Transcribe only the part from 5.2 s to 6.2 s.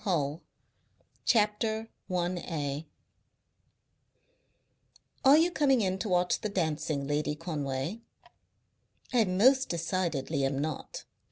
"Are you coming in to